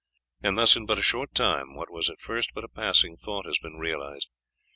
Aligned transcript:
And 0.41 0.57
thus 0.57 0.75
in 0.75 0.87
but 0.87 0.97
a 0.97 1.03
short 1.03 1.35
time 1.35 1.75
what 1.75 1.91
was 1.93 2.09
at 2.09 2.19
first 2.19 2.55
but 2.55 2.63
a 2.63 2.67
passing 2.67 3.17
thought 3.17 3.45
has 3.45 3.59
been 3.59 3.75
realized. 3.77 4.29